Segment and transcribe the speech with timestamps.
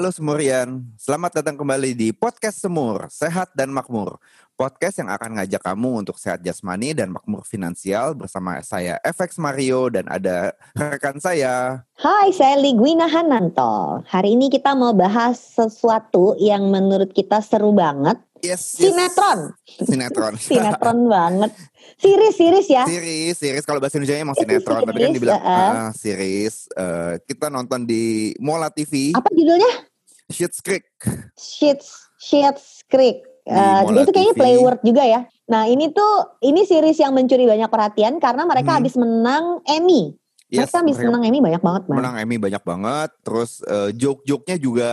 [0.00, 4.16] Halo Semurian, selamat datang kembali di Podcast Semur, Sehat dan Makmur.
[4.56, 9.92] Podcast yang akan ngajak kamu untuk sehat jasmani dan makmur finansial bersama saya FX Mario
[9.92, 11.84] dan ada rekan saya.
[12.00, 14.00] Hai, saya Ligwina Hananto.
[14.08, 18.16] Hari ini kita mau bahas sesuatu yang menurut kita seru banget.
[18.40, 18.96] Yes, yes.
[18.96, 19.40] Sinetron.
[19.84, 20.34] Sinetron.
[20.48, 21.52] Sinetron banget.
[22.00, 22.88] Series, series ya.
[22.88, 23.64] Series, series.
[23.68, 25.60] Kalau bahasa Indonesia emang sinetron, tapi kan series, dibilang uh-uh.
[25.60, 26.54] ah, series.
[26.72, 29.89] Eh, kita nonton di Mola TV, Apa judulnya?
[30.30, 30.86] Schitt's Creek.
[31.34, 33.26] Shits, Shits Creek.
[33.42, 34.38] Mola itu kayaknya TV.
[34.38, 35.20] play word juga ya.
[35.44, 38.78] Nah ini tuh ini series yang mencuri banyak perhatian karena mereka Hmm.
[38.78, 40.14] habis menang Emmy.
[40.46, 41.96] Yes, mereka habis mereka menang Emmy banyak banget, Bang.
[41.96, 43.10] menang Emmy banyak banget.
[43.20, 44.88] Terus eh, joke-joke-nya juga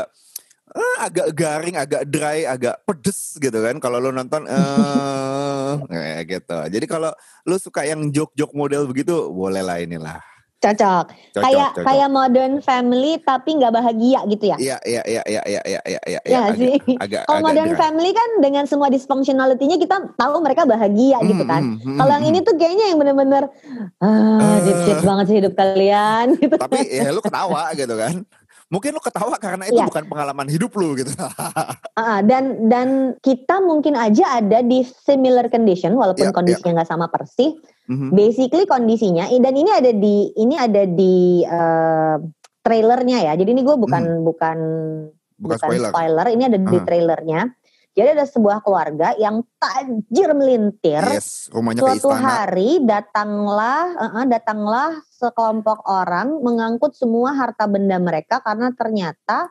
[0.67, 3.78] eh, agak garing, agak dry, agak pedes gitu kan.
[3.78, 4.45] Kalau lo nonton
[5.94, 6.58] eh gitu.
[6.67, 10.17] Jadi kalau lo suka yang joke-joke model begitu, boleh lah inilah.
[10.58, 11.05] Cocok.
[11.31, 11.86] Cocok, kayak cocok.
[11.86, 14.58] kayak modern family tapi nggak bahagia gitu ya.
[14.58, 16.73] Iya, iya, iya, iya, iya, iya, iya, iya, Iya agak- sih.
[16.97, 17.77] Agak, Kalau agak modern dry.
[17.80, 21.61] family kan dengan semua dysfunctionality-nya kita tahu mereka bahagia gitu Hmm, kan.
[21.64, 22.31] hmm, hmm, Kalau yang hmm.
[22.31, 23.44] ini tuh kayaknya yang bener-bener
[23.99, 24.09] ah,
[24.41, 24.58] Eh.
[24.64, 26.55] deep shit banget sih hidup kalian gitu.
[26.55, 28.14] Tapi ya lo ketawa gitu kan.
[28.67, 29.88] Mungkin lo ketawa karena itu Iya.
[29.88, 31.14] bukan pengalaman hidup lo gitu.
[31.95, 32.88] Ah, dan dan
[33.19, 37.53] kita mungkin aja ada di similar condition walaupun Iya, kondisinya nggak sama persis.
[37.88, 38.11] Mhm.
[38.11, 42.16] Basically kondisinya dan ini ada di ini ada di eh,
[42.59, 43.33] trailernya ya.
[43.39, 44.57] Jadi ini gue bukan bukan
[45.38, 46.27] Bukan spoiler.
[46.33, 46.83] ini ada di Ah.
[46.83, 47.41] trailernya.
[47.97, 51.02] Jadi ada sebuah keluarga yang tajir melintir.
[51.02, 52.25] Yes, rumahnya ke Suatu istana.
[52.25, 53.81] hari datanglah,
[54.21, 59.49] eh, datanglah sekelompok orang mengangkut semua harta benda mereka karena ternyata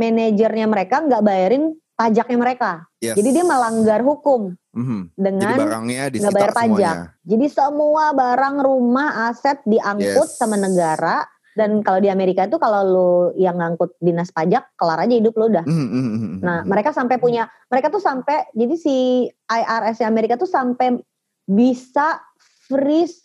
[0.00, 2.72] manajernya mereka nggak bayarin pajaknya mereka.
[3.00, 3.16] Yes.
[3.16, 5.00] Jadi dia melanggar hukum Mhm.
[5.14, 6.66] Jadi dengan barangnya disita nggak bayar pajak.
[6.66, 6.92] semuanya.
[7.22, 10.36] Jadi semua barang rumah aset diangkut Yes.
[10.36, 11.24] sama negara.
[11.54, 15.46] Dan kalau di Amerika itu kalau lu yang ngangkut dinas pajak kelar aja hidup lu
[15.54, 15.62] udah.
[15.62, 20.34] Mhm, mhm, mhm, Nah, mereka sampai punya, mereka tuh sampai, jadi si IRS -nya Amerika
[20.34, 20.98] tuh sampai
[21.46, 22.18] bisa
[22.66, 23.22] freeze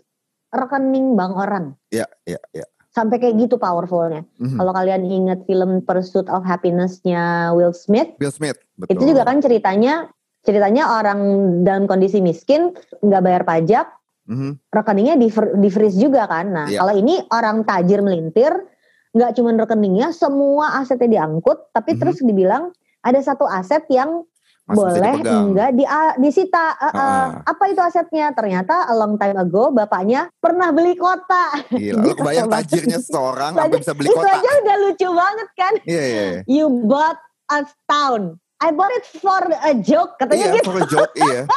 [0.53, 1.65] rekening bank orang.
[1.89, 2.69] Iya, iya, iya.
[2.89, 4.25] Sampai kayak gitu powerfulnya.
[4.37, 4.57] Mhm.
[4.61, 8.93] Kalau kalian ingat film Pursuit of Happiness-nya Will Smith, Bill Smith, betul.
[8.93, 10.05] itu juga kan ceritanya,
[10.41, 11.19] ceritanya orang
[11.61, 13.87] dalam kondisi miskin, nggak bayar pajak,
[14.29, 14.61] Mhm.
[14.69, 16.45] rekeningnya di, di freeze juga kan.
[16.53, 16.79] Nah, Iya.
[16.79, 18.53] kalau ini orang tajir melintir,
[19.09, 21.99] nggak cuma rekeningnya, semua asetnya diangkut, tapi Mhm.
[21.99, 22.69] terus dibilang
[23.01, 24.21] ada satu aset yang
[24.69, 25.81] Masih boleh enggak di
[26.21, 26.77] disita.
[26.77, 27.41] Eh, eh, Ah.
[27.41, 28.29] apa itu asetnya?
[28.37, 31.57] Ternyata a long time ago bapaknya pernah beli kota.
[31.73, 34.29] Gila, lu kebayang tajirnya seseorang sampai bisa beli itu kota.
[34.29, 35.73] aja udah lucu banget kan?
[35.89, 36.39] Iya, iya, iya.
[36.45, 37.17] You bought
[37.49, 38.37] a town.
[38.59, 41.47] I bought it for a joke katanya Iya, gitu for a joke, iya.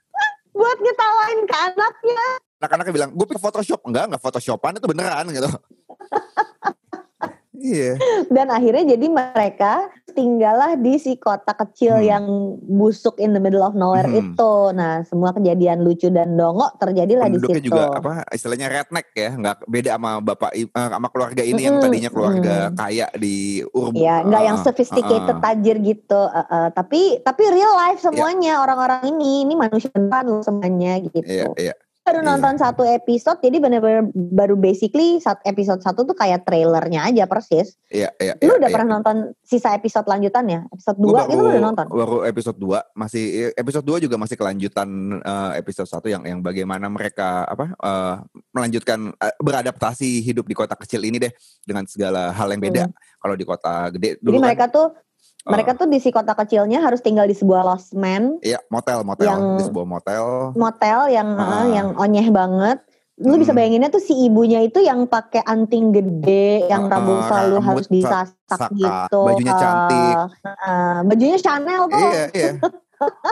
[0.58, 2.26] buat ngetawain ke anaknya.
[2.62, 3.80] Anak-anaknya bilang, gue pakai Photoshop.
[3.82, 5.50] Enggak, enggak Photoshopan, itu beneran gitu.
[7.74, 7.98] iya.
[8.30, 12.06] Dan akhirnya jadi mereka tinggallah di si kota kecil Hmm.
[12.06, 12.24] yang
[12.62, 14.20] busuk in the middle of nowhere Hmm.
[14.32, 14.52] itu.
[14.72, 17.68] Nah, semua kejadian lucu dan dongok terjadilah di Penduduknya situ.
[17.68, 21.84] juga apa istilahnya redneck ya, nggak beda sama bapak eh, sama keluarga ini yang Mm-mm,
[21.84, 22.76] tadinya keluarga mm.
[22.76, 23.36] kaya di
[23.72, 23.98] urban.
[23.98, 25.42] Iya, nggak yang Ah, sophisticated ah.
[25.42, 26.20] tajir gitu.
[26.22, 26.68] eh, eh.
[26.70, 29.90] tapi tapi real life semuanya orang-orang ini ini manusia
[30.22, 31.24] loh semuanya gitu.
[31.24, 31.74] Iya, iya.
[32.02, 32.28] Baru iya.
[32.34, 37.78] nonton satu episode, jadi benar-benar baru basically saat episode satu tuh kayak trailernya aja persis.
[37.94, 38.34] Iya, iya.
[38.42, 38.74] Lu iya, udah iya.
[38.74, 40.66] pernah nonton sisa episode lanjutannya?
[40.74, 41.86] Episode Gua 2 itu lu udah nonton?
[41.94, 44.88] Baru episode 2 masih episode 2 juga masih kelanjutan
[45.22, 48.16] eh, episode 1 yang yang bagaimana mereka apa eh,
[48.50, 51.30] melanjutkan eh, beradaptasi hidup di kota kecil ini deh
[51.62, 52.90] dengan segala hal yang beda.
[53.22, 54.18] Kalau di kota gede Hmm.
[54.18, 54.86] Jadi dulu kan mereka tuh
[55.44, 59.56] mereka tuh di si kota kecilnya harus tinggal di sebuah losmen iya motel motel yang-
[59.56, 60.24] di sebuah motel.
[60.54, 61.60] motel yang Ah.
[61.60, 62.78] eh, yang onyeh banget.
[63.18, 63.60] Lu bisa Hmm.
[63.60, 67.86] bayanginnya tuh si ibunya itu yang pakai anting gede, yang Ah, rambut selalu rambut harus
[67.86, 69.20] disasak saka, gitu.
[69.22, 70.16] bajunya cantik.
[70.16, 70.26] Ah,
[70.58, 72.08] ah, bajunya Chanel tuh.
[72.08, 72.52] Iya, iya.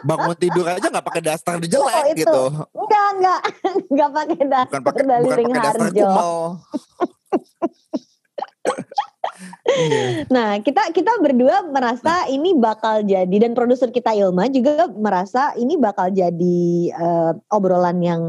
[0.03, 2.17] Bangun tidur aja nggak pakai daster Oh, jelek itu.
[2.21, 2.43] gitu.
[2.73, 3.41] Enggak, enggak.
[3.89, 6.11] Enggak pakai daster Bukan pakai dari bukan pakai daster Ringharjo.
[9.71, 10.27] Iya.
[10.29, 15.79] Nah, kita kita berdua merasa ini bakal jadi dan produser kita Ilma juga merasa ini
[15.81, 16.61] bakal jadi
[16.91, 18.23] eh, obrolan yang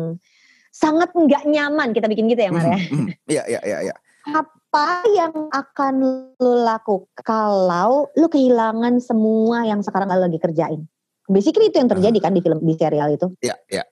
[0.72, 2.80] sangat nggak nyaman kita bikin gitu ya, Mar ya.
[2.80, 3.08] Mhm, mhm.
[3.28, 3.96] Iya, iya, iya, iya.
[4.32, 5.94] Apa yang akan
[6.40, 10.88] lu lakukan kalau lu kehilangan semua yang sekarang lu lagi kerjain?
[11.28, 13.28] Basically itu yang terjadi kan di film di serial itu.
[13.44, 13.84] Iya, iya.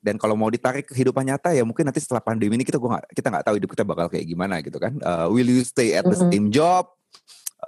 [0.00, 2.96] Dan kalau mau ditarik ke kehidupan nyata ya mungkin nanti setelah pandemi ini kita gua
[2.96, 4.96] gak, kita nggak tahu hidup kita bakal kayak gimana gitu kan.
[5.04, 6.32] Uh, will you stay at the Mm-mm.
[6.32, 6.88] same job?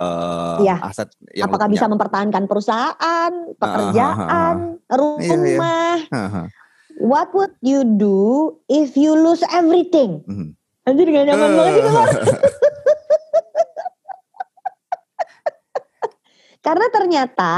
[0.00, 0.80] Uh, Iya.
[0.80, 3.28] aset yang Apakah bisa mempertahankan perusahaan, Ah,
[3.60, 5.36] pekerjaan, Iya, iya.
[5.36, 5.96] rumah?
[6.08, 6.42] Haha.
[6.96, 8.16] What would you do
[8.72, 10.24] if you lose everything?
[10.82, 12.08] Anjir gak nyaman banget ini Mar.
[16.62, 17.52] Karena ternyata,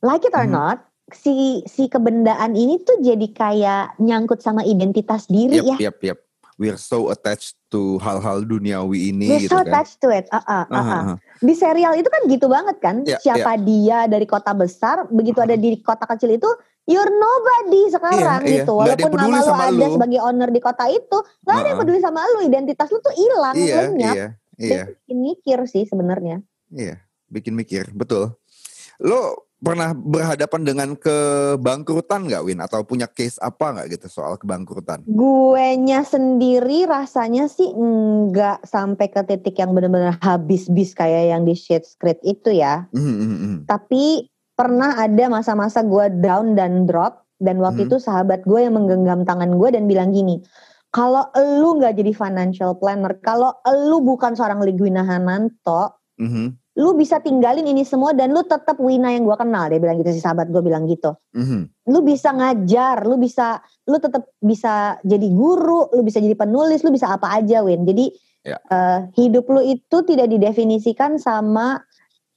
[0.00, 0.54] like it or Mhm.
[0.54, 0.78] not,
[1.12, 1.34] si
[1.64, 5.76] si kebendaan ini tuh jadi kayak nyangkut sama identitas diri Yep, ya.
[5.80, 6.18] yep, yep.
[6.54, 9.72] We're so attached to hal-hal duniawi ini We're gitu so kan.
[9.72, 10.28] attached to it.
[10.28, 11.00] Ah, ah, ah, Aha, ah.
[11.00, 11.14] aha.
[11.40, 12.96] Di serial itu kan gitu banget kan.
[13.00, 16.44] Iya, Siapa dia dari kota besar, begitu ada di kota kecil itu,
[16.84, 18.54] you're nobody sekarang Iya, iya.
[18.60, 18.76] gitu.
[18.76, 19.94] Yang Walaupun nama lu sama ada lu.
[19.96, 21.80] sebagai owner di kota itu, nggak ada yang Ha-ha.
[21.80, 22.38] peduli sama lu.
[22.44, 24.14] Identitas lu tuh hilang, Iya, lenyap.
[24.14, 24.26] iya,
[24.60, 26.44] iya, bikin mikir sih sebenarnya.
[26.68, 27.00] iya.
[27.24, 28.36] Bikin mikir, betul.
[28.98, 32.60] Lo pernah berhadapan dengan kebangkrutan nggak Win?
[32.64, 35.04] Atau punya case apa nggak gitu soal kebangkrutan?
[35.04, 41.52] Guenya sendiri rasanya sih nggak sampai ke titik yang benar-benar habis bis kayak yang di
[41.52, 42.88] Shades Creek itu ya.
[42.96, 43.58] Mhm, mhm, mhm.
[43.68, 44.26] Tapi
[44.56, 47.88] pernah ada masa-masa gue down dan drop dan waktu Hmm.
[47.88, 50.44] itu sahabat gue yang menggenggam tangan gue dan bilang gini,
[50.92, 53.56] kalau lu nggak jadi financial planner, kalau
[53.88, 59.12] lu bukan seorang Ligwina Hananto, Mhm, lu bisa tinggalin ini semua dan lu tetap Wina
[59.12, 59.68] yang gue kenal.
[59.68, 61.12] Dia bilang gitu si sahabat gue bilang gitu.
[61.36, 61.68] mhm.
[61.92, 66.88] Lu bisa ngajar, lu bisa, lu tetap bisa jadi guru, lu bisa jadi penulis, lu
[66.88, 67.84] bisa apa aja Win.
[67.84, 68.56] Jadi Ya.
[68.56, 71.84] eh, hidup lu itu tidak didefinisikan sama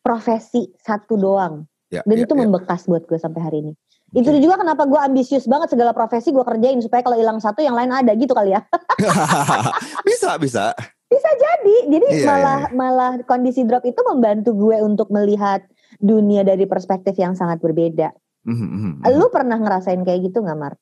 [0.04, 1.64] profesi satu doang.
[1.88, 2.40] Ya, Dan ya, itu ya.
[2.44, 3.74] membekas buat gue sampai hari ini.
[4.12, 7.74] Itu juga kenapa gue ambisius banget segala profesi gue kerjain supaya kalau hilang satu yang
[7.74, 8.62] lain ada gitu kali ya.
[10.08, 10.76] bisa, bisa.
[11.14, 11.76] Bisa jadi.
[11.94, 15.62] Jadi Iya, malah malah kondisi drop itu membantu gue untuk melihat
[16.02, 18.10] dunia dari perspektif yang sangat berbeda.
[18.44, 19.14] Mhm, mhm, mhm.
[19.14, 20.74] Lu pernah ngerasain kayak gitu nggak Mar?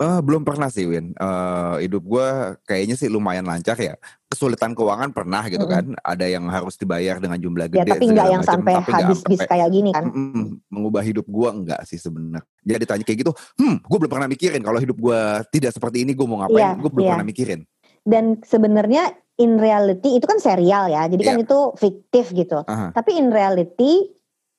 [0.00, 1.12] Eh, belum pernah sih Win.
[1.12, 2.26] Eh, hidup gue
[2.64, 4.00] kayaknya sih lumayan lancar ya.
[4.32, 5.76] Kesulitan keuangan pernah gitu Mm-mm.
[5.76, 5.84] kan.
[6.00, 7.84] Ada yang harus dibayar dengan jumlah gede.
[7.84, 10.08] Ya tapi nggak yang macam, sampai habis bis kayak gini kan.
[10.08, 12.40] mm-mm, mengubah hidup gue enggak sih sebenarnya.
[12.64, 15.20] Jadi ditanya kayak gitu, hmm, gue belum pernah mikirin kalau hidup gue
[15.52, 17.12] tidak seperti ini, gue mau ngapain, Iya, gue belum iya.
[17.12, 17.60] pernah mikirin.
[18.00, 19.04] Dan sebenarnya
[19.40, 21.08] in reality itu kan serial ya.
[21.08, 21.44] Jadi kan Iya.
[21.48, 22.60] itu fiktif gitu.
[22.68, 22.92] Aha.
[22.92, 24.12] Tapi in reality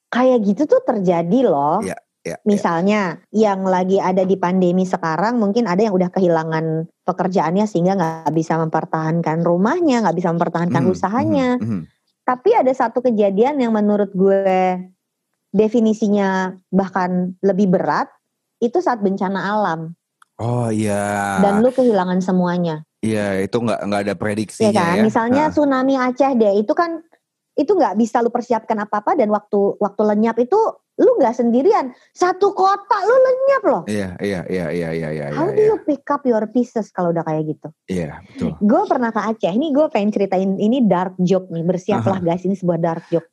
[0.10, 1.80] kayak gitu tuh terjadi loh.
[1.86, 1.95] Iya,
[2.25, 2.38] iya, iya.
[2.44, 8.33] Misalnya yang lagi ada di pandemi sekarang mungkin ada yang udah kehilangan pekerjaannya sehingga nggak
[8.33, 11.50] bisa mempertahankan rumahnya, nggak bisa mempertahankan Mhm, usahanya.
[11.62, 11.81] mhm, mhm.
[12.22, 14.78] Tapi ada satu kejadian yang menurut gue
[15.51, 18.07] definisinya bahkan lebih berat
[18.57, 19.94] itu saat bencana alam
[20.42, 22.81] Oh iya, dan lu kehilangan semuanya.
[23.01, 24.95] Iya itu nggak nggak ada ya prediksinya kan?
[24.98, 25.03] ya.
[25.03, 25.53] Misalnya Heeh.
[25.53, 27.01] tsunami Aceh deh, itu kan
[27.57, 30.57] itu nggak bisa lu persiapkan apa-apa dan waktu waktu lenyap itu
[31.01, 33.83] lu nggak sendirian, satu kota lu lenyap loh.
[33.89, 37.09] Iya, iya, iya, iya, iya, iya, How iya, do you pick up your pieces kalau
[37.09, 37.68] udah kayak gitu?
[37.89, 38.53] iya, betul.
[38.62, 42.54] Gue pernah ke Aceh, ini gue pengen ceritain ini dark joke nih, bersiaplah guys ini
[42.54, 43.27] sebuah dark joke.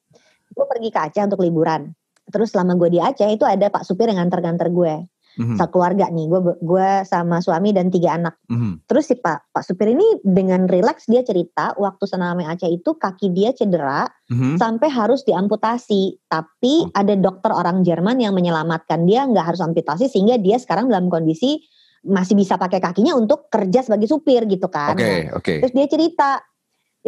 [0.49, 1.93] Gue pergi ke Aceh untuk liburan.
[2.29, 4.95] Terus selama gue di Aceh itu ada pak supir yang nganter-nganter gue,
[5.39, 8.35] Mhm, satu keluarga nih, gue gue sama suami dan tiga anak.
[8.51, 8.83] mhm.
[8.91, 13.31] Terus si Pak Pak supir ini dengan rileks dia cerita waktu tsunami Aceh itu kaki
[13.31, 14.59] dia cedera Mhm.
[14.59, 16.19] sampai harus diamputasi.
[16.27, 16.93] Tapi Oh.
[16.93, 21.63] ada dokter orang Jerman yang menyelamatkan dia nggak harus amputasi sehingga dia sekarang dalam kondisi
[22.03, 24.95] masih bisa pakai kakinya untuk kerja sebagai supir gitu kan.
[24.95, 25.55] Oke, Nah, oke.
[25.63, 26.39] Terus dia cerita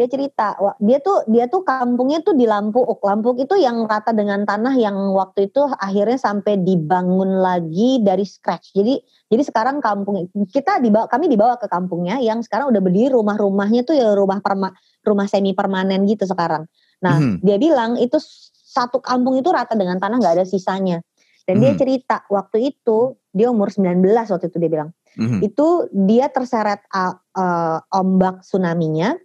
[0.01, 2.97] dia cerita wah, dia tuh dia tuh kampungnya tuh di Lampuk.
[3.05, 8.73] Lampuk itu yang rata dengan tanah yang waktu itu akhirnya sampai dibangun lagi dari scratch.
[8.73, 8.97] Jadi
[9.29, 13.93] jadi sekarang kampung kita dibawa kami dibawa ke kampungnya yang sekarang udah berdiri rumah-rumahnya tuh
[13.93, 14.73] ya rumah perma,
[15.05, 16.65] rumah semi permanen gitu sekarang.
[17.05, 17.45] Nah, Mhm.
[17.45, 18.17] dia bilang itu
[18.65, 21.05] satu kampung itu rata dengan tanah nggak ada sisanya.
[21.45, 21.77] Dan dia Mhm.
[21.77, 25.39] cerita waktu itu dia umur 19 waktu itu dia bilang Mhm.
[25.43, 29.19] itu dia terseret uh, uh, ombak tsunami-nya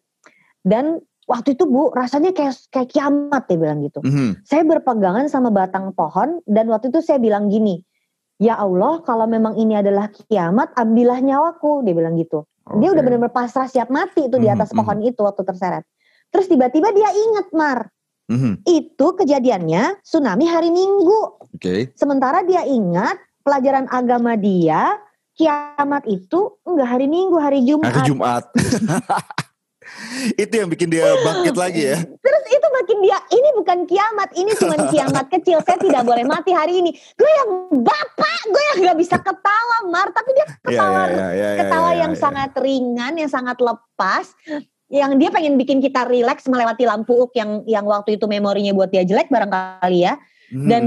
[0.67, 0.99] dan
[1.31, 4.03] waktu itu Bu rasanya kayak kayak kiamat dia bilang gitu.
[4.03, 4.43] Mhm.
[4.43, 7.87] Saya berpegangan sama batang pohon dan waktu itu saya bilang gini,
[8.43, 12.51] "Ya Allah, kalau memang ini adalah kiamat, ambillah nyawaku." Dia bilang gitu.
[12.67, 14.79] Dia udah benar-benar pasrah siap mati itu di Mhm, atas mhm.
[14.83, 15.87] pohon itu waktu terseret.
[16.35, 17.95] Terus tiba-tiba dia ingat, Mar,
[18.27, 18.67] Mhm.
[18.67, 21.47] itu kejadiannya tsunami hari Minggu.
[21.55, 21.95] Oke.
[21.95, 24.99] Sementara dia ingat pelajaran agama dia
[25.39, 27.95] kiamat itu enggak hari Minggu, hari Jumat.
[27.95, 28.45] Hari Jumat.
[30.43, 31.99] itu yang bikin dia bangkit lagi ya.
[32.03, 35.59] Terus itu makin dia, ini bukan kiamat, ini cuma kiamat kecil.
[35.65, 36.91] Saya tidak boleh mati hari ini.
[37.15, 37.51] Gue yang
[37.83, 40.09] bapak, gue yang nggak bisa ketawa, Mar.
[40.13, 42.21] Tapi dia Iya, ketawa, iya, iya, iya, ketawa iya, yang iya.
[42.21, 44.27] sangat ringan, yang sangat lepas.
[44.87, 48.87] Yang dia pengen bikin kita rileks melewati lampu uk yang yang waktu itu memorinya buat
[48.87, 50.15] dia jelek barangkali ya.
[50.47, 50.69] Mhm.
[50.71, 50.83] dan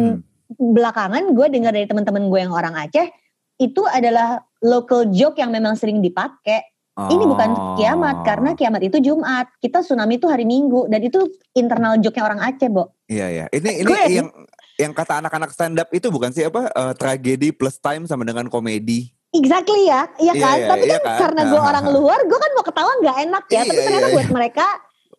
[0.56, 3.12] belakangan gue dengar dari teman-teman gue yang orang Aceh
[3.60, 6.64] itu adalah local joke yang memang sering dipakai.
[7.08, 7.76] Ini bukan Oh.
[7.76, 9.48] kiamat karena kiamat itu Jumat.
[9.56, 12.92] Kita tsunami itu hari Minggu dan itu internal joke-nya orang Aceh, Bo.
[13.06, 13.46] Iya ya.
[13.48, 14.28] Ini ini Gue- yang
[14.76, 18.48] yang kata anak-anak stand up itu bukan sih apa eh, tragedi plus time sama dengan
[18.48, 19.12] komedi.
[19.30, 20.58] Exactly ya, iya Iya, kan?
[20.58, 21.18] iya, Tapi iya kan kan?
[21.22, 23.62] karena gue orang luar, gue kan mau ketawa nggak enak ya.
[23.62, 24.66] Tapi Iya, ternyata iya, buat mereka,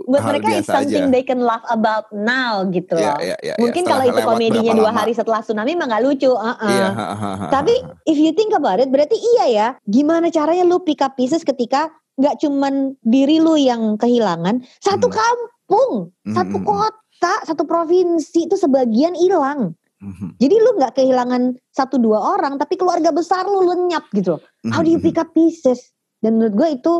[0.02, 1.12] buat Hal mereka it's something aja.
[1.12, 3.18] they can laugh about now gitu Iya, loh.
[3.20, 3.88] iya, iya, Mungkin iya.
[3.88, 6.30] kalau itu komedinya dua hari setelah tsunami mah nggak lucu.
[6.30, 6.56] uh-uh.
[6.62, 8.02] Iya, ha, ha, ha, Tapi ha, ha.
[8.04, 9.68] if you think about it, berarti iya ya.
[9.82, 15.16] Gimana caranya lu pick up pieces ketika nggak cuman diri lu yang kehilangan, satu Hmm.
[15.16, 15.90] kampung,
[16.22, 16.68] Hmm, satu hmm, hmm.
[16.68, 19.72] kota, satu provinsi itu sebagian hilang.
[19.98, 24.36] Mhm, Jadi lu nggak kehilangan satu dua orang, tapi keluarga besar lu lenyap gitu.
[24.36, 24.40] loh.
[24.68, 25.92] How do you pick up pieces?
[26.18, 26.94] Dan menurut gue itu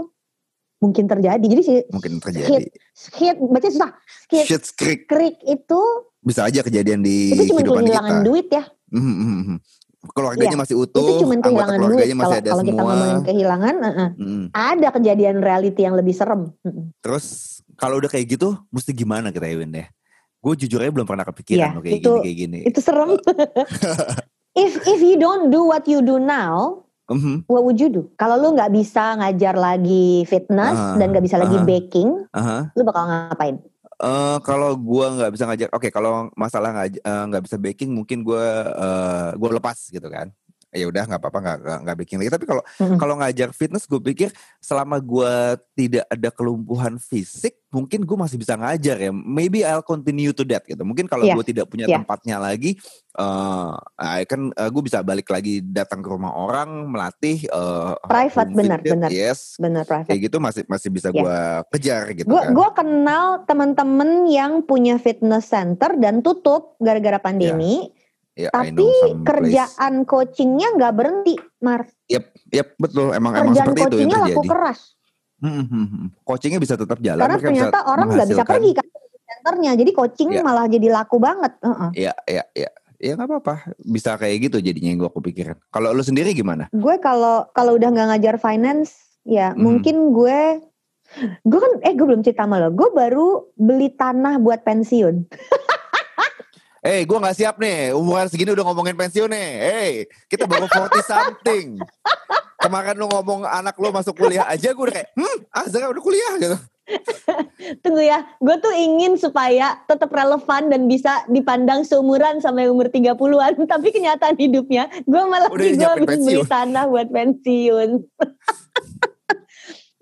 [0.81, 1.45] mungkin terjadi.
[1.45, 2.67] Jadi si mungkin terjadi.
[2.91, 3.91] skit, baca susah.
[4.27, 5.81] Skit Shit's Creek creek itu
[6.21, 8.27] bisa aja kejadian di itu cuma kehidupan kehilangan kita.
[8.27, 8.65] duit ya.
[8.91, 9.57] Mhm, mhm, mhm.
[10.01, 12.09] Keluarganya Iya, masih utuh, itu cuma kehilangan duit.
[12.09, 14.09] masih Kalau ada kalau kita ngomongin kehilangan, uh-uh.
[14.17, 14.45] Mhm.
[14.51, 16.49] ada kejadian reality yang lebih serem.
[17.05, 17.25] Terus
[17.77, 19.87] kalau udah kayak gitu, mesti gimana kita Ewin ya?
[20.41, 22.59] Gue jujur aja belum pernah kepikiran loh kayak itu- gini kayak gini.
[22.65, 23.13] Itu serem.
[24.57, 26.81] if if you don't do what you do now,
[27.11, 28.07] Mhm, what would you do?
[28.15, 31.67] Kalau lu nggak bisa ngajar lagi fitness Ah, dan nggak bisa lagi ah.
[31.67, 32.71] baking, aha.
[32.79, 33.59] lu bakal ngapain?
[34.01, 38.47] Eh, kalau gua nggak bisa ngajak, oke kalau masalah eh, nggak bisa baking mungkin gua
[38.73, 40.31] eh, gua lepas gitu kan.
[40.71, 42.31] Ya udah nggak apa-apa nggak nggak- baking lagi.
[42.31, 42.97] Tapi kalau Mm-mm.
[42.97, 48.55] kalau ngajar fitness gue pikir selama gua tidak ada kelumpuhan fisik mungkin gue masih bisa
[48.55, 49.11] ngajar ya.
[49.11, 50.83] Maybe I'll continue to that gitu.
[50.83, 51.97] Mungkin kalau Iya, gue tidak punya iya.
[51.97, 52.75] tempatnya lagi,
[53.15, 57.47] eh I kan gue bisa balik lagi datang ke rumah orang melatih.
[57.47, 59.11] eh, Private, benar, benar.
[59.11, 59.55] Yes.
[59.57, 60.07] Bener private.
[60.07, 61.19] Kayak gitu masih masih bisa Iya.
[61.19, 62.53] gua kejar gitu Gue kan.
[62.53, 67.87] gua kenal teman-teman yang punya fitness center dan tutup gara-gara pandemi.
[67.87, 68.00] Ya,
[68.43, 69.27] I Tapi some place.
[69.27, 71.85] kerjaan coachingnya nggak berhenti, Mar.
[72.07, 73.11] Yep, betul.
[73.11, 74.49] Emang emang Kerjaan seperti itu yang coachingnya laku terjadi.
[74.49, 74.81] keras.
[75.37, 76.07] Hmm, hmm, hmm, hmm.
[76.21, 77.21] Coachingnya bisa tetap jalan.
[77.21, 79.73] Karena ternyata orang nggak bisa pergi kan ke centernya.
[79.75, 80.43] Jadi coaching Iya.
[80.43, 81.53] malah jadi laku banget.
[81.93, 82.71] Iya, iya, iya.
[82.97, 83.55] Ya nggak apa-apa.
[83.79, 85.57] Bisa kayak gitu jadinya yang gue kepikiran.
[85.67, 86.69] Kalau lu sendiri gimana?
[86.71, 88.93] Gue kalau kalau udah nggak ngajar finance,
[89.23, 89.61] ya Hmm.
[89.63, 90.61] mungkin gue
[91.43, 92.69] gue kan eh gue belum cerita sama lo.
[92.71, 95.25] Gue baru beli tanah buat pensiun.
[96.81, 97.93] Eh, gue nggak siap nih.
[97.93, 99.51] Umuran segini udah ngomongin pensiun nih.
[99.61, 99.93] Hey,
[100.33, 101.77] kita baru 40 something.
[102.61, 106.33] Kemarin lu ngomong anak lu masuk kuliah aja, gue udah kayak, hmm, Azra udah kuliah
[106.41, 106.57] gitu.
[107.85, 112.93] Tunggu ya, gue tuh ingin supaya tetap relevan dan bisa dipandang seumuran sama yang umur
[112.93, 113.57] 30-an.
[113.77, 118.01] Tapi kenyataan hidupnya, gue malah Udah gue nyiapin beli tanah buat pensiun.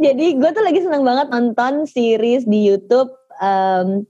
[0.04, 3.11] Jadi gue tuh lagi seneng banget nonton series di YouTube
[3.42, 4.06] em,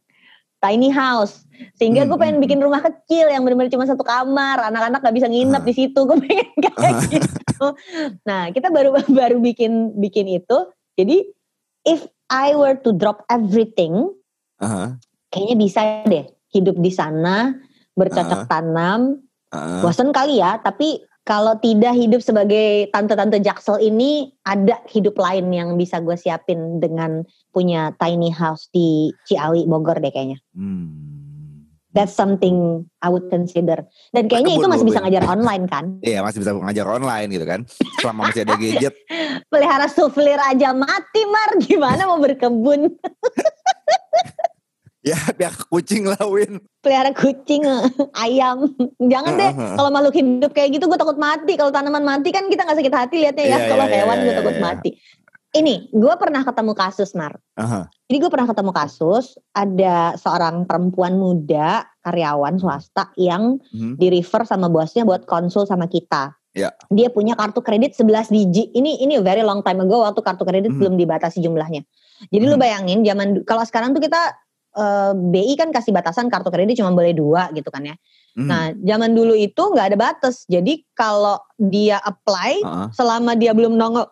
[0.58, 1.46] Tiny House.
[1.74, 4.70] Sehingga gue Hmm, pengen hmm, bikin rumah kecil yang benar-benar cuma satu kamar.
[4.70, 5.98] Anak-anak gak bisa nginep di situ.
[6.06, 7.66] Gue pengen kayak gitu.
[8.26, 10.58] Nah kita baru baru bikin bikin itu.
[10.98, 11.22] Jadi
[11.86, 14.10] if I were to drop everything,
[14.58, 14.98] Aha,
[15.30, 17.54] kayaknya bisa deh hidup di sana
[17.94, 19.22] bercocok tanam.
[19.50, 19.80] aha.
[19.80, 25.76] Bosen kali ya, tapi kalau tidak hidup sebagai tante-tante jaksel ini ada hidup lain yang
[25.76, 27.20] bisa gue siapin dengan
[27.52, 30.40] punya tiny house di Ciawi Bogor deh kayaknya.
[30.56, 31.04] Hmm.
[31.92, 33.84] That's something I would consider.
[34.16, 35.12] Dan kayaknya itu masih bisa Win.
[35.12, 35.84] ngajar online kan.
[36.08, 37.60] Iya masih bisa ngajar online gitu kan.
[38.00, 38.94] Selama masih ada gadget.
[39.52, 42.88] Pelihara suflir aja mati Mar, gimana mau berkebun?
[45.08, 46.60] Ya pihak kucing lah Win.
[46.84, 47.64] Pelihara kucing,
[48.12, 48.68] ayam.
[49.00, 51.56] Jangan deh, kalau makhluk hidup kayak gitu gue takut mati.
[51.56, 53.56] Kalau tanaman mati kan kita gak sakit hati liatnya ya.
[53.56, 54.90] Iya, Kalau iya, hewan iya, gue takut mati.
[55.48, 57.40] Ini, gue pernah ketemu kasus Mar.
[57.56, 57.88] Aha.
[58.04, 63.96] Jadi gue pernah ketemu kasus ada seorang perempuan muda karyawan swasta yang Mhm.
[63.96, 66.36] di refer sama bosnya buat konsul sama kita.
[66.52, 66.68] Ya.
[66.92, 68.68] Dia punya kartu kredit 11 biji.
[68.76, 70.78] Ini ini very long time ago waktu kartu kredit Mhm.
[70.84, 71.80] belum dibatasi jumlahnya.
[72.28, 72.62] Jadi lu Mhm.
[72.62, 74.20] bayangin zaman kalau sekarang tuh kita
[74.78, 77.94] eh, BI kan kasih batasan kartu kredit cuma boleh dua gitu kan ya.
[78.38, 78.46] Mhm.
[78.46, 80.46] Nah zaman dulu itu nggak ada batas.
[80.46, 82.84] Jadi kalau dia apply Aha.
[82.94, 84.06] selama dia belum nongol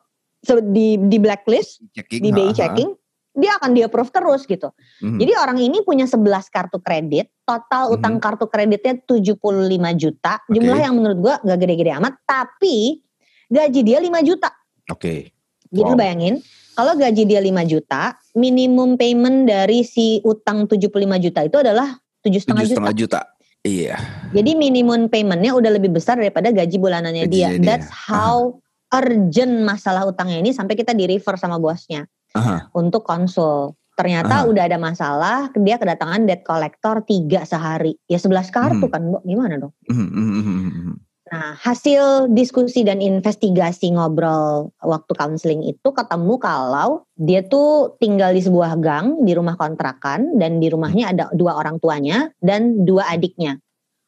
[0.67, 2.23] di di blacklist Checking.
[2.23, 2.55] di BI aha.
[2.55, 2.91] checking,
[3.35, 4.71] dia akan di approve terus gitu.
[5.03, 5.19] Mhm.
[5.19, 7.95] Jadi orang ini punya 11 kartu kredit, total Mhm.
[7.99, 10.43] utang kartu kreditnya 75 juta.
[10.43, 10.55] Oke.
[10.59, 13.03] Jumlah yang menurut gua gak gede-gede amat, tapi
[13.47, 14.51] gaji dia 5 juta.
[14.91, 15.31] Oke.
[15.67, 16.01] Jadi lu Wow.
[16.01, 16.35] bayangin,
[16.77, 22.53] kalau gaji dia 5 juta, minimum payment dari si utang 75 juta itu adalah 7,5
[22.53, 22.63] Tujuh juta.
[22.69, 23.21] setengah juta.
[23.67, 23.97] Iya.
[24.31, 27.51] Jadi minimum paymentnya udah lebih besar daripada gaji bulanannya dia.
[27.51, 27.67] Gajinya dia.
[27.67, 28.61] That's how
[28.93, 32.07] urgent masalah utangnya ini sampai kita di refer sama bosnya
[32.37, 32.71] Aha.
[32.77, 33.75] untuk konsul.
[33.97, 34.49] Ternyata Aha.
[34.53, 37.97] udah ada masalah, dia kedatangan debt collector tiga sehari.
[38.05, 38.93] Ya 11 kartu Hmm.
[38.93, 39.19] kan, Bu.
[39.25, 39.73] Gimana dong?
[39.89, 40.95] Mhm, mhm, mhm, mhm.
[41.27, 48.39] Nah, hasil diskusi dan investigasi ngobrol waktu counseling itu ketemu kalau dia tuh tinggal di
[48.39, 53.59] sebuah gang di rumah kontrakan dan di rumahnya ada dua orang tuanya dan dua adiknya.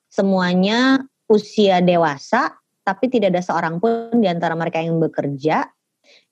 [0.07, 2.55] Semuanya usia dewasa,
[2.87, 5.67] tapi tidak ada seorang pun di antara mereka yang bekerja.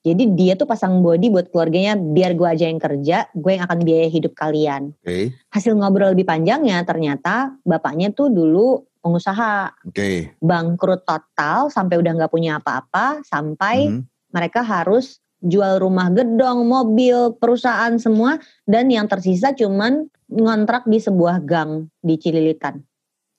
[0.01, 3.83] Jadi dia tuh pasang body buat keluarganya, biar gue aja yang kerja, gue yang akan
[3.83, 4.95] biaya hidup kalian.
[5.03, 5.35] Oke.
[5.51, 10.35] Hasil ngobrol lebih panjangnya ternyata bapaknya tuh dulu pengusaha Oke.
[10.43, 14.01] bangkrut total sampai udah nggak punya apa-apa sampai Mhm.
[14.35, 21.39] mereka harus jual rumah gedong, mobil, perusahaan semua dan yang tersisa cuman ngontrak di sebuah
[21.45, 22.83] gang di Cililitan.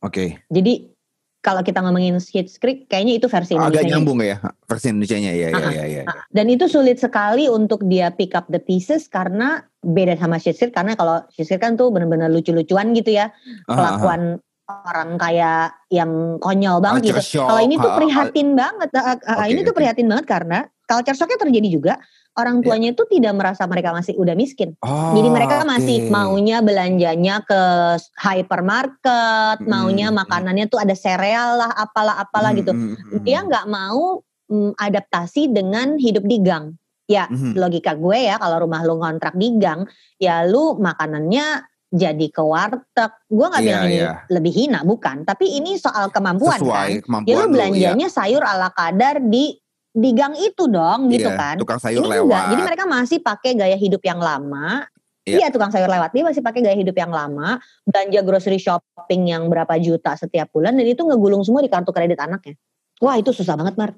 [0.00, 0.40] Oke.
[0.46, 0.88] Jadi
[1.38, 3.90] kalau kita ngomongin Schitt's Creek kayaknya itu versi Agak Indonesia.
[3.94, 6.02] nyambung ya versi Indonesia-nya ya ya ya ya.
[6.30, 10.74] Dan itu sulit sekali untuk dia pick up the pieces karena beda sama Schitt's Creek
[10.74, 13.30] karena kalau Schitt's Creek kan tuh bener-bener lucu-lucuan gitu ya
[13.66, 13.74] ah.
[13.74, 17.40] kelakuan orang kayak yang konyol banget Culture gitu.
[17.40, 18.88] Kalau ini tuh prihatin banget.
[18.92, 21.94] Ah, ah, ah, Oke, ini tuh prihatin banget karena culture shocknya terjadi juga.
[22.36, 22.64] Orang Iya.
[22.70, 24.76] tuanya itu tidak merasa mereka masih udah miskin.
[24.84, 25.72] Oh, Jadi mereka oke.
[25.72, 27.60] masih maunya belanjanya ke
[28.20, 30.16] hypermarket, Hmm, maunya hmm.
[30.22, 32.72] makanannya tuh ada sereal lah, apalah apalah Hmm, gitu.
[32.76, 33.48] hmm, hmm, Dia hmm.
[33.50, 36.72] nggak mau mm, adaptasi dengan hidup di gang.
[37.08, 37.56] Ya Mhm.
[37.56, 39.88] logika gue ya kalau rumah lu ngontrak di gang,
[40.20, 43.10] ya lu makanannya jadi ke warteg.
[43.32, 44.12] Gue nggak Iya, bilang ini iya.
[44.28, 45.24] lebih hina, bukan.
[45.24, 47.04] Tapi ini soal kemampuan sesuai kan.
[47.04, 47.52] kemampuan Ya lu iya.
[47.52, 49.56] belanjanya sayur ala kadar di
[49.98, 51.56] di gang itu dong, gitu Iya, kan.
[51.58, 52.28] Tukang sayur Ini lewat.
[52.28, 52.44] enggak.
[52.54, 54.84] Jadi mereka masih pakai gaya hidup yang lama.
[55.24, 55.36] Iya.
[55.44, 56.10] Iya tukang sayur lewat.
[56.12, 57.60] Dia masih pakai gaya hidup yang lama.
[57.84, 60.76] Belanja grocery shopping yang berapa juta setiap bulan.
[60.76, 62.56] Dan itu ngegulung semua di kartu kredit anaknya.
[63.00, 63.92] Wah itu susah banget Mar.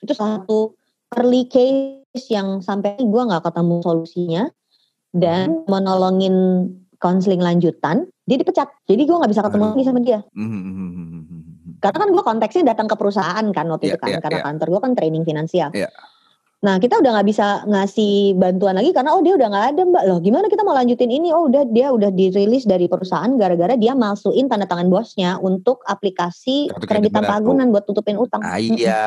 [0.00, 0.76] Itu satu
[1.16, 4.44] early case yang sampai gue gak ketemu solusinya.
[5.10, 6.34] Dan menolongin
[7.00, 8.06] konseling lanjutan.
[8.28, 8.68] Dia dipecat.
[8.86, 10.20] Jadi gue gak bisa ketemu lagi sama dia.
[10.36, 11.42] Hmm, hmm, hmm.
[11.80, 14.08] Karena kan gue konteksnya datang ke perusahaan kan waktu Iya, itu kan.
[14.12, 14.46] iya, karena iya.
[14.46, 15.72] kantor gue kan training finansial.
[15.72, 15.88] Iya.
[16.60, 20.04] Nah kita udah nggak bisa ngasih bantuan lagi karena oh dia udah nggak ada mbak
[20.04, 23.96] loh gimana kita mau lanjutin ini oh udah dia udah dirilis dari perusahaan gara-gara dia
[23.96, 28.44] masukin tanda tangan bosnya untuk aplikasi Kartu kredit tanpa agunan buat tutupin utang.
[28.44, 29.00] Ah, iya,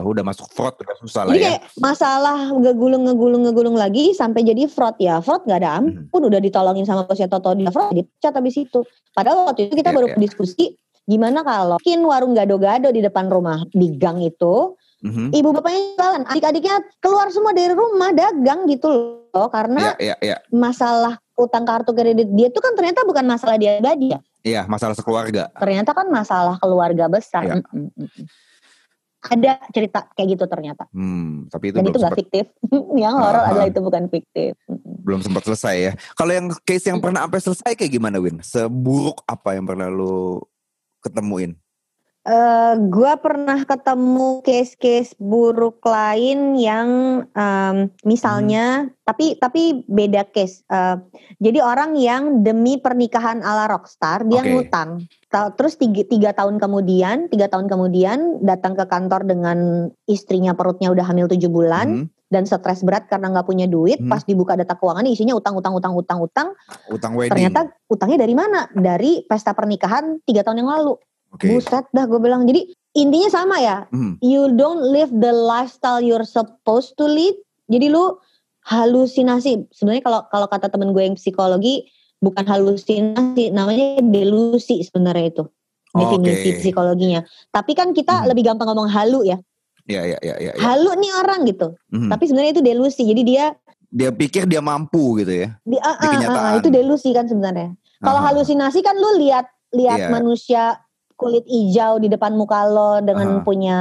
[0.00, 1.48] udah masuk fraud udah susah lah Jadi ya.
[1.52, 6.08] kayak masalah ngegulung ngegulung ngegulung lagi sampai jadi fraud ya fraud nggak ada Hmm.
[6.08, 8.80] ampun udah ditolongin sama bosnya Toto dia fraud dipecat habis itu.
[9.12, 10.16] Padahal waktu itu kita Iya, baru iya.
[10.16, 15.32] diskusi gimana kalau mungkin warung gado-gado di depan rumah di gang itu Mhm.
[15.32, 18.88] ibu bapaknya jalan, adik-adiknya keluar semua dari rumah dagang gitu
[19.32, 20.36] loh karena Iya, iya, iya.
[20.52, 24.92] masalah utang kartu kredit dia tuh kan ternyata bukan masalah dia pribadi ya, Iya, masalah
[24.92, 25.48] sekeluarga.
[25.56, 27.48] ternyata kan masalah keluarga besar.
[27.48, 27.54] Iya.
[27.72, 28.26] Mm, mm.
[29.20, 32.44] Ada cerita kayak gitu ternyata, Hmm, tapi itu dan belum itu sempat fiktif.
[33.04, 33.72] yang horor Ah, adalah ah.
[33.72, 34.52] itu bukan fiktif.
[35.04, 35.92] Belum sempat selesai ya.
[36.12, 38.40] Kalau yang case yang pernah sampai selesai kayak gimana Win?
[38.40, 40.40] Seburuk apa yang pernah lu
[41.00, 41.52] ketemuin?
[42.30, 46.88] Eh, gua pernah ketemu case-case buruk lain yang
[47.34, 50.62] em, misalnya, tapi tapi beda case.
[50.70, 50.96] Eh,
[51.42, 54.46] jadi orang yang demi pernikahan ala rockstar dia Oke.
[54.46, 55.10] ngutang.
[55.26, 60.94] Ta- Terus tiga, tiga tahun kemudian, tiga tahun kemudian datang ke kantor dengan istrinya perutnya
[60.94, 62.30] udah hamil tujuh bulan Mhm.
[62.30, 63.98] dan stres berat karena nggak punya duit.
[63.98, 64.06] Hmm.
[64.06, 66.48] Pas dibuka data keuangan isinya utang, utang, utang, utang, utang.
[66.94, 67.34] Utang wedding.
[67.34, 68.70] Ternyata utangnya dari mana?
[68.70, 70.94] Dari pesta pernikahan tiga tahun yang lalu.
[71.30, 71.46] Oke.
[71.48, 72.44] Buset dah gue bilang.
[72.44, 73.86] Jadi intinya sama ya.
[73.90, 74.18] Mhm.
[74.20, 77.36] You don't live the lifestyle you're supposed to live.
[77.70, 78.18] Jadi lu
[78.66, 79.70] halusinasi.
[79.70, 81.86] Sebenarnya kalau kalau kata temen gue yang psikologi
[82.20, 85.44] bukan halusinasi, namanya delusi sebenarnya itu.
[85.90, 86.58] Definisi Oke.
[86.62, 87.20] psikologinya.
[87.50, 88.28] Tapi kan kita Hmm.
[88.30, 89.38] lebih gampang ngomong halu ya.
[89.90, 90.52] Iya, iya, iya, iya.
[90.54, 90.62] iya.
[90.62, 91.74] Halu nih orang gitu.
[91.90, 92.10] Mhm.
[92.10, 93.02] Tapi sebenarnya itu delusi.
[93.02, 93.46] Jadi dia
[93.90, 95.58] Dia pikir dia mampu gitu ya.
[95.66, 96.52] di, ah, Di ah, kenyataan.
[96.62, 97.74] itu delusi kan sebenarnya.
[97.98, 100.08] Kalau halusinasi kan lu lihat lihat Iya.
[100.14, 100.62] manusia
[101.20, 103.44] kulit hijau di depan muka lo dengan Aha.
[103.44, 103.78] punya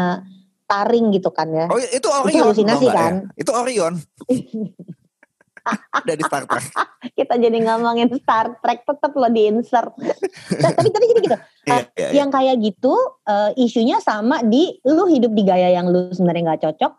[0.67, 1.65] taring gitu kan ya.
[1.71, 2.52] Oh itu Orion.
[2.52, 3.13] halusinasi tau nggak kan?
[3.32, 3.39] ya?
[3.39, 3.93] Itu Orion.
[6.02, 6.65] Dari Star Trek.
[7.13, 9.93] Kita jadi ngomongin Star Trek tetap lo di insert.
[10.60, 11.38] Nah, tapi tapi jadi gitu.
[11.38, 12.08] Iya, iya, iya.
[12.19, 16.63] Yang kayak gitu eh, isunya sama di lu hidup di gaya yang lu sebenarnya nggak
[16.67, 16.93] cocok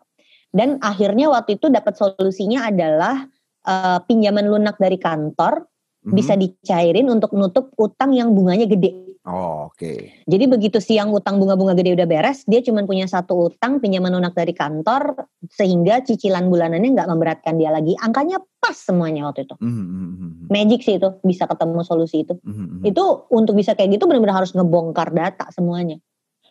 [0.51, 3.27] dan akhirnya waktu itu dapat solusinya adalah
[3.61, 5.67] eh, pinjaman lunak dari kantor
[6.01, 6.17] Mhm.
[6.17, 9.10] bisa dicairin untuk nutup utang yang bunganya gede.
[9.21, 10.25] Oh, oke.
[10.25, 14.33] Jadi begitu siang utang bunga-bunga gede udah beres, dia cuma punya satu utang pinjaman lunak
[14.33, 15.13] dari kantor,
[15.45, 17.93] sehingga cicilan bulanannya nggak memberatkan dia lagi.
[18.01, 19.53] Angkanya pas semuanya waktu itu.
[19.61, 20.45] Mhm, mhm, mhm.
[20.49, 22.33] Magic sih itu, bisa ketemu solusi itu.
[22.41, 22.83] Mhm, mhm.
[22.89, 26.01] Itu untuk bisa kayak gitu benar-benar harus ngebongkar data semuanya.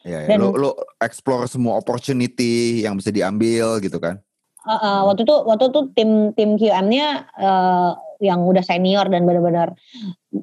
[0.06, 0.28] Iya, iya.
[0.30, 0.70] dan- Lu, lu
[1.02, 4.22] explore semua opportunity yang bisa diambil gitu kan.
[4.60, 9.72] Uh, uh, waktu itu waktu itu tim tim QM-nya uh, yang udah senior dan benar-benar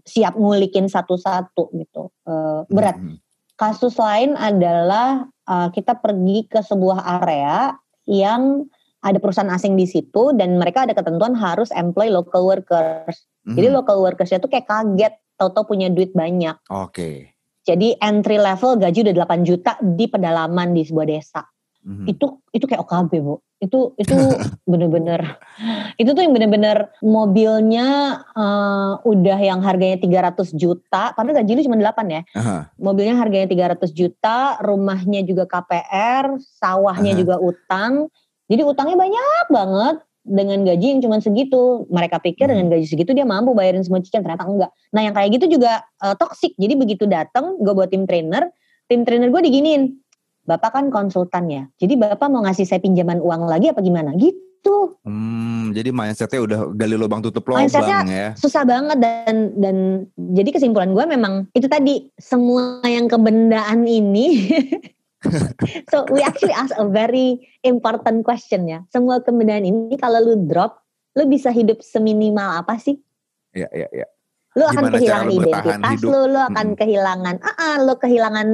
[0.10, 2.10] siap ngulikin satu-satu gitu.
[2.25, 2.97] Uh, berat.
[2.97, 3.21] Mhm.
[3.58, 7.77] Kasus lain adalah uh, kita pergi ke sebuah area
[8.10, 8.65] yang
[9.06, 13.30] ada perusahaan asing di situ dan mereka ada ketentuan harus employ local workers.
[13.45, 13.75] Jadi Mhm.
[13.77, 16.58] local workersnya tuh kayak kaget, tahu-tahu punya duit banyak.
[16.73, 17.38] Oke.
[17.63, 21.45] Jadi entry level gaji udah 8 juta di pedalaman di sebuah desa.
[21.86, 22.06] Mhm.
[22.10, 23.39] Itu itu kayak OKB, Bu.
[23.57, 24.13] Itu itu
[24.69, 25.37] bener-bener
[25.97, 31.77] itu tuh yang bener-bener mobilnya eh, udah yang harganya 300 juta, padahal gaji lu cuma
[31.81, 32.21] 8 ya.
[32.37, 32.69] Aha.
[32.77, 37.19] Mobilnya harganya 300 juta, rumahnya juga KPR, sawahnya Aha.
[37.19, 38.13] juga utang.
[38.47, 41.87] Jadi utangnya banyak banget dengan gaji yang cuma segitu.
[41.89, 42.53] Mereka pikir Hmm.
[42.61, 44.71] dengan gaji segitu dia mampu bayarin semua cicilan, ternyata enggak.
[44.93, 46.53] Nah yang kayak gitu juga eh, toxic.
[46.55, 48.47] Jadi begitu datang, gue buat tim trainer,
[48.85, 49.97] tim trainer gue diginiin.
[50.47, 54.15] Bapak kan konsultan ya, jadi bapak mau ngasih saya pinjaman uang lagi apa gimana?
[54.15, 54.97] Gitu.
[55.03, 58.27] Hmm, jadi mindsetnya udah gali lubang tutup lubang Mindsetnya- ya.
[58.36, 59.75] susah banget dan dan
[60.15, 64.47] jadi kesimpulan gue memang itu tadi semua yang kebendaan ini
[65.91, 70.83] so we actually ask a very important question ya semua kebendaan ini kalau lu drop
[71.15, 72.99] lu bisa hidup seminimal apa sih
[73.55, 74.07] Iya, iya, iya.
[74.57, 76.09] Lu akan Gimana kehilangan lu identitas hidup?
[76.09, 76.79] lu lu akan Mm-mm.
[76.79, 78.47] kehilangan ah ah, lu kehilangan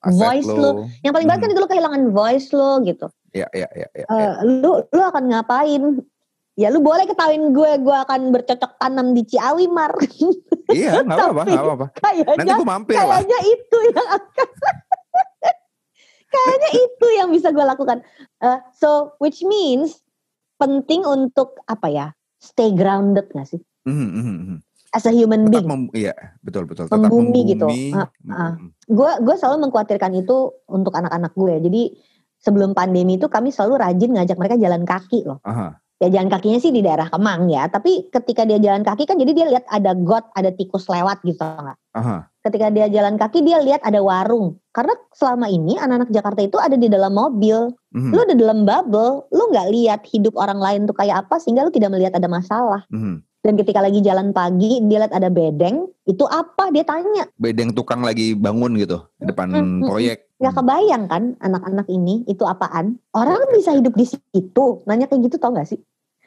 [0.00, 0.54] Aset voice lo.
[0.56, 1.52] lu yang paling berat kan Mm.
[1.52, 4.06] itu lu kehilangan voice lu gitu Iya, iya, iya, iya.
[4.06, 5.82] Eh, lu lu akan ngapain
[6.54, 9.90] ya lu boleh ketahuin gue gue akan bercocok tanam di Ciawi Mar
[10.70, 11.86] Iya, nggak apa-apa, nggak apa-apa.
[11.90, 13.02] Nanti kayaknya gue mampir lah.
[13.08, 14.48] kayaknya itu yang akan
[16.32, 17.98] kayaknya itu yang bisa gue lakukan
[18.38, 20.00] Eh, so which means
[20.56, 24.56] penting untuk apa ya stay grounded gak sih Mhm, mhm, mhm.
[24.90, 26.90] As a human Tetap being mem- iya, betul, betul.
[26.90, 27.66] Tetap Membumi gitu.
[27.66, 27.94] membumi.
[28.26, 28.66] Mhm.
[28.90, 31.82] gue gue selalu mengkhawatirkan itu untuk anak-anak gue jadi
[32.40, 35.78] sebelum pandemi itu kami selalu rajin ngajak mereka jalan kaki loh Aha.
[36.00, 39.30] ya jalan kakinya sih di daerah Kemang ya tapi ketika dia jalan kaki kan jadi
[39.30, 42.26] dia lihat ada got ada tikus lewat gitu nggak Aha.
[42.42, 46.74] ketika dia jalan kaki dia lihat ada warung karena selama ini anak-anak Jakarta itu ada
[46.74, 50.94] di dalam mobil Mhm, lu ada dalam bubble lu nggak lihat hidup orang lain tuh
[50.94, 53.22] kayak apa sehingga lu tidak melihat ada masalah mhm.
[53.40, 58.04] Dan ketika lagi jalan pagi dia lihat ada bedeng itu apa dia tanya Bedeng tukang
[58.04, 59.88] lagi bangun gitu di depan Mm, mm, mm.
[59.88, 60.18] proyek.
[60.40, 65.36] nggak kebayang kan anak-anak ini itu apaan orang bisa hidup di situ nanya kayak gitu
[65.40, 65.80] tau gak sih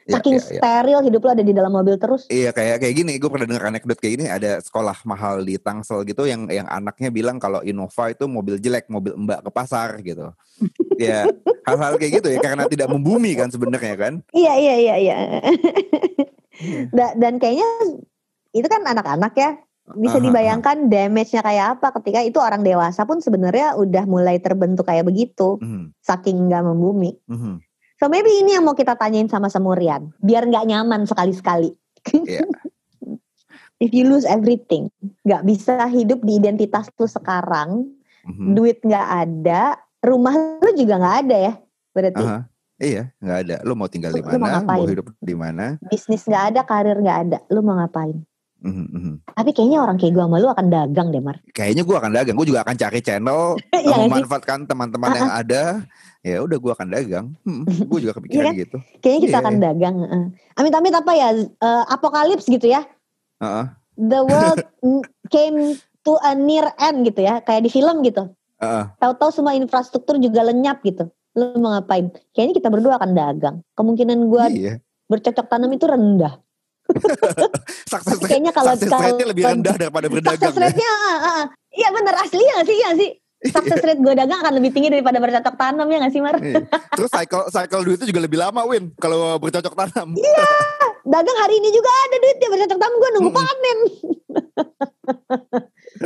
[0.04, 0.60] Iya, saking iya, iya.
[0.60, 3.72] steril hidup lu ada di dalam mobil terus Iya kayak kayak gini, gue pernah dengar
[3.72, 4.26] anekdot kayak gini.
[4.28, 8.92] Ada sekolah mahal di Tangsel gitu yang yang anaknya bilang kalau Innova itu mobil jelek,
[8.92, 10.28] mobil mbak ke pasar gitu.
[11.08, 11.24] ya
[11.64, 14.20] hal-hal kayak gitu ya karena tidak membumi kan sebenarnya kan.
[14.36, 15.16] Iya iya iya iya.
[16.90, 17.66] Da- dan kayaknya
[18.50, 19.58] itu kan anak-anak ya.
[19.84, 25.04] Bisa dibayangkan damage-nya kayak apa ketika itu orang dewasa pun sebenarnya udah mulai terbentuk kayak
[25.04, 25.60] begitu.
[25.60, 27.12] Mhm, Saking nggak membumi.
[27.28, 27.60] mhm.
[28.00, 30.08] So maybe ini yang mau kita tanyain sama Semurian.
[30.18, 31.76] Biar nggak nyaman sekali-sekali.
[32.10, 32.42] Iya.
[33.84, 34.88] If you lose everything.
[35.22, 37.84] nggak bisa hidup di identitas lu sekarang.
[38.24, 38.56] mhm.
[38.56, 39.76] Duit nggak ada.
[40.00, 40.32] Rumah
[40.64, 41.52] lu juga nggak ada ya.
[41.92, 42.38] Berarti Aha.
[42.74, 43.56] Iya, nggak ada.
[43.62, 44.38] Lu mau tinggal di mau mana?
[44.38, 44.86] Mau ngapain?
[44.90, 45.64] hidup di mana?
[45.86, 47.38] bisnis nggak ada, karir nggak ada.
[47.48, 48.18] Lu mau ngapain?
[48.64, 49.14] Mhm, mhm.
[49.28, 51.36] Tapi kayaknya orang kayak gue sama lu akan dagang deh Mar.
[51.52, 52.34] Kayaknya gue akan dagang.
[52.34, 53.40] Gue juga akan cari channel,
[53.76, 53.92] sih?
[54.08, 55.62] memanfaatkan teman-teman yang ada.
[56.24, 57.26] Ya udah gue akan dagang.
[57.92, 58.62] gue juga kepikiran Iya kan?
[58.64, 58.76] gitu.
[59.04, 59.42] Kayaknya kita Iya.
[59.44, 59.94] akan dagang.
[60.00, 60.24] heeh.
[60.56, 61.28] Amit-amit apa ya?
[61.36, 62.82] eh, apokalips gitu ya.
[63.38, 63.64] Heeh.
[64.00, 64.64] The world
[65.34, 67.44] came to a near end gitu ya.
[67.44, 68.32] Kayak di film gitu.
[68.58, 68.84] Heeh.
[68.96, 71.12] Tahu-tahu semua infrastruktur juga lenyap gitu.
[71.34, 72.14] Lu mau ngapain?
[72.30, 73.56] Kayaknya kita berdua akan dagang.
[73.74, 74.74] Kemungkinan gue Iya.
[75.10, 76.38] bercocok tanam itu rendah.
[77.90, 80.36] Sukses kayaknya kalau sukses rate-nya lebih rendah daripada berdagang.
[80.36, 80.62] Success ya.
[80.68, 81.44] rate-nya, ah, ah, ah.
[81.72, 82.76] iya bener asli ya sih?
[82.76, 83.10] Iya nggak sih.
[83.44, 86.36] Success rate gue dagang akan lebih tinggi daripada bercocok tanam ya nggak sih Mar?
[86.38, 86.60] Iya.
[86.96, 90.14] Terus cycle cycle duitnya juga lebih lama Win kalau bercocok tanam.
[90.16, 90.48] Iya.
[91.04, 93.78] Dagang hari ini juga ada duitnya bercocok tanam gue nunggu panen.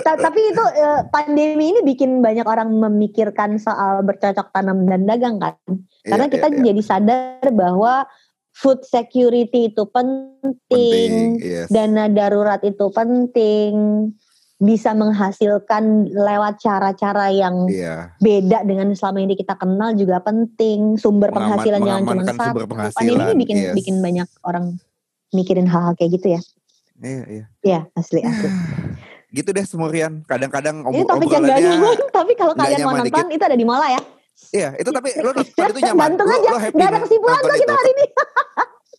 [0.04, 5.38] Ta- Tapi itu eh, pandemi ini bikin banyak orang memikirkan soal bercocok tanam dan dagang
[5.38, 5.54] kan.
[6.02, 6.64] Karena Iya, kita iya, iya.
[6.68, 7.94] jadi sadar bahwa
[8.52, 11.10] food security itu penting, penting.
[11.38, 11.70] Yes.
[11.70, 13.72] dana darurat itu penting,
[14.58, 18.18] bisa menghasilkan lewat cara-cara yang Iya.
[18.18, 20.98] beda dengan selama ini kita kenal juga penting.
[20.98, 22.42] Sumber Mengaman- penghasilan jangan cuma satu.
[22.50, 23.74] sumber Pandemi ini bikin yes.
[23.78, 24.74] bikin banyak orang
[25.30, 26.40] mikirin hal-hal kayak gitu ya.
[26.98, 27.44] Iya, iya.
[27.62, 28.48] Ya asli asli.
[29.28, 30.24] Gitu deh semurian.
[30.24, 33.66] Kadang-kadang Ini ob- topik yang gak obrolannya tapi kalau kalian mau nonton itu ada di
[33.68, 34.00] Mola ya.
[34.48, 36.16] Iya, itu tapi lo nonton itu nyaman.
[36.16, 37.74] Gantung Lo, aja, lo happy gak ada kesimpulan kok kita itu.
[37.76, 38.06] hari ini.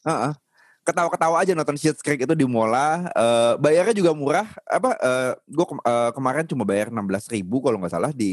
[0.05, 0.31] Heeh.
[0.79, 3.09] Ketawa-ketawa aja nonton Shit's Creek itu di Mola.
[3.09, 4.45] Eh, bayarnya juga murah.
[4.69, 4.93] Apa?
[5.43, 5.65] gue
[6.13, 8.31] kemarin cuma bayar 16.000 ribu kalau nggak salah di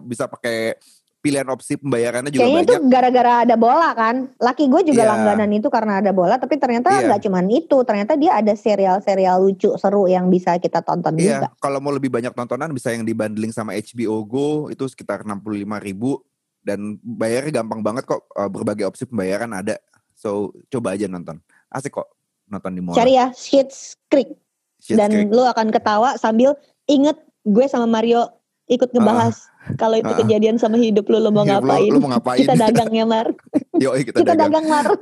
[0.00, 0.80] bisa pakai
[1.24, 2.92] pilihan opsi pembayarannya juga Kayaknya itu banyak.
[2.92, 4.28] gara-gara ada bola kan.
[4.36, 5.10] Laki gue juga Iya.
[5.10, 7.08] langganan itu karena ada bola, tapi ternyata Iya.
[7.08, 7.76] nggak cuman itu.
[7.80, 11.48] Ternyata dia ada serial-serial lucu seru yang bisa kita tonton juga.
[11.48, 15.80] Iya, kalau mau lebih banyak tontonan bisa yang dibundling sama HBO Go itu sekitar 65.000
[15.80, 16.20] ribu
[16.60, 19.80] dan bayarnya gampang banget kok eh, berbagai opsi pembayaran ada.
[20.12, 21.40] So coba aja nonton.
[21.66, 22.12] Asik kok
[22.46, 22.92] nonton di mall.
[22.92, 24.28] Cari ya Schitt's Creek
[24.76, 25.32] Shit's dan Creek.
[25.32, 26.52] lu akan ketawa sambil
[26.84, 28.28] inget gue sama Mario
[28.64, 29.36] ikut ngebahas
[29.80, 30.18] kalau itu ah.
[30.20, 31.88] kejadian sama hidup lu lu mau lu- ngapain.
[31.88, 32.44] Lu, mau ngapain?
[32.44, 33.32] Kita dagang ya Mar.
[33.84, 34.64] Yoi, kita, Kita dagang.
[34.64, 34.86] dagang Mar.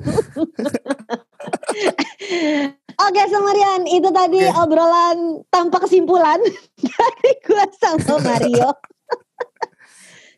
[3.03, 4.55] Oke Samarian, itu tadi Oke.
[4.63, 6.39] obrolan tanpa kesimpulan
[6.87, 8.71] dari gue sama Mario.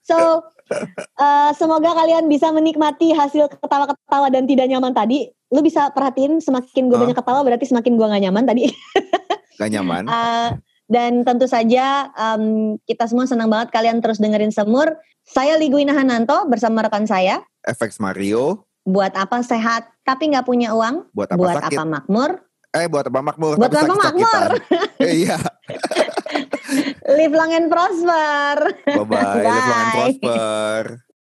[0.00, 0.16] so,
[1.20, 5.28] eh, semoga kalian bisa menikmati hasil ketawa-ketawa dan tidak nyaman tadi.
[5.52, 7.02] Lu bisa perhatiin semakin gue Hah?
[7.04, 8.72] banyak ketawa berarti semakin gue gak nyaman tadi.
[9.60, 10.08] Gak nyaman.
[10.08, 10.48] Eh,
[10.88, 14.96] dan tentu saja em, kita semua senang banget kalian terus dengerin Semur.
[15.24, 17.40] Saya Liguina Hananto bersama rekan saya.
[17.64, 21.08] FX Mario Buat apa sehat tapi nggak punya uang?
[21.16, 21.78] buat apa buat sakit?
[21.80, 22.30] apa makmur?
[22.76, 23.56] Eh buat apa makmur?
[23.56, 24.60] Buat apa.
[25.00, 25.40] Eh, iya.
[27.16, 28.56] Live long and prosper.
[28.84, 29.40] Bye bye.
[29.40, 31.03] Live long and prosper.